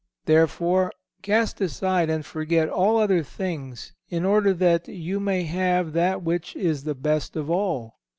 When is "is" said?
6.55-6.85